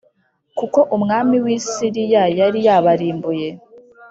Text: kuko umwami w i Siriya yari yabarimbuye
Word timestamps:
kuko 0.57 0.79
umwami 0.95 1.35
w 1.43 1.45
i 1.55 1.57
Siriya 1.69 2.23
yari 2.39 2.59
yabarimbuye 2.67 3.49